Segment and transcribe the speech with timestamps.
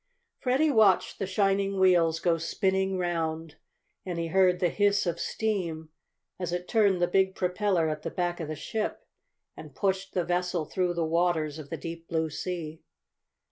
[0.39, 3.57] Freddie watched the shining wheels go spinning round
[4.03, 5.89] and he heard the hiss of steam
[6.39, 9.05] as it turned the big propeller at the back of the ship,
[9.55, 12.81] and pushed the vessel through the waters of the deep blue sea.